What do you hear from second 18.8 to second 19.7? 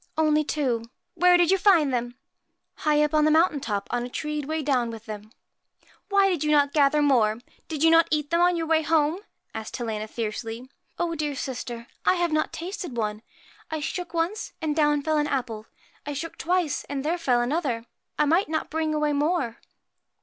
away more.'